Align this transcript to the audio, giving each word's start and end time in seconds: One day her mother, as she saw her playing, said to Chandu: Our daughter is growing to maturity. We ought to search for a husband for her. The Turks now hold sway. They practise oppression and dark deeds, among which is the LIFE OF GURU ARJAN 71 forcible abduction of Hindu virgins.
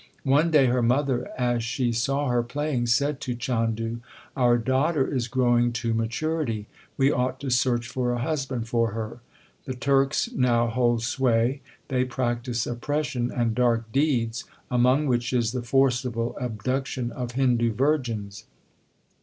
One 0.25 0.49
day 0.49 0.65
her 0.65 0.81
mother, 0.81 1.29
as 1.37 1.63
she 1.63 1.91
saw 1.91 2.27
her 2.29 2.41
playing, 2.41 2.87
said 2.87 3.21
to 3.21 3.35
Chandu: 3.35 3.99
Our 4.35 4.57
daughter 4.57 5.05
is 5.07 5.27
growing 5.27 5.71
to 5.73 5.93
maturity. 5.93 6.65
We 6.97 7.11
ought 7.11 7.39
to 7.41 7.51
search 7.51 7.87
for 7.87 8.11
a 8.11 8.17
husband 8.21 8.67
for 8.67 8.93
her. 8.93 9.19
The 9.65 9.75
Turks 9.75 10.31
now 10.31 10.65
hold 10.69 11.03
sway. 11.03 11.61
They 11.89 12.03
practise 12.03 12.65
oppression 12.65 13.31
and 13.31 13.53
dark 13.53 13.91
deeds, 13.91 14.45
among 14.71 15.05
which 15.05 15.33
is 15.33 15.51
the 15.51 15.59
LIFE 15.59 15.65
OF 15.67 15.71
GURU 15.71 15.83
ARJAN 15.83 15.97
71 16.01 16.23
forcible 16.33 16.37
abduction 16.47 17.11
of 17.11 17.31
Hindu 17.33 17.73
virgins. 17.73 18.45